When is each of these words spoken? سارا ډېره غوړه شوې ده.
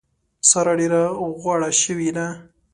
سارا 0.49 0.73
ډېره 0.79 1.01
غوړه 1.41 1.69
شوې 1.81 2.09
ده. 2.17 2.27